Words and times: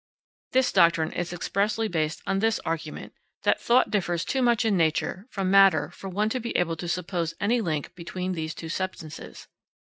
This 0.53 0.71
doctrine 0.71 1.11
is 1.13 1.31
expressly 1.31 1.87
based 1.87 2.23
on 2.25 2.39
this 2.39 2.57
argument 2.65 3.13
that 3.43 3.61
thought 3.61 3.91
differs 3.91 4.25
too 4.25 4.41
much 4.41 4.65
in 4.65 4.75
nature 4.75 5.27
from 5.29 5.51
matter 5.51 5.91
for 5.91 6.09
one 6.09 6.29
to 6.29 6.39
be 6.39 6.57
able 6.57 6.75
to 6.77 6.87
suppose 6.87 7.35
any 7.39 7.61
link 7.61 7.93
between 7.93 8.31
these 8.31 8.55
two 8.55 8.69
substances. 8.69 9.47